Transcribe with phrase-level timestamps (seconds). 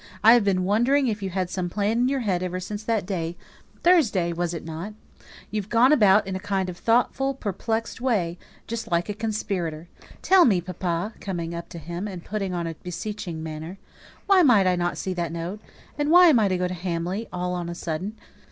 [0.23, 3.05] I have been wondering if you had some plan in your head ever since that
[3.05, 3.37] day.
[3.83, 4.95] Thursday, wasn't it?
[5.51, 9.89] You've gone about in a kind of thoughtful, perplexed way, just like a conspirator.
[10.23, 13.77] Tell me, papa" coming up to him, and putting on a beseeching manner
[14.25, 15.59] "why mightn't I see that note?
[15.99, 18.17] and why am I to go to Hamley all on a sudden?"